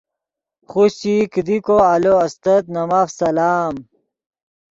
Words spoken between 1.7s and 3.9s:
آلو استت نے ماف سلام۔